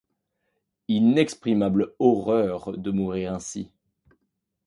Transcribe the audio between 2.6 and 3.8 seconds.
de mourir ainsi!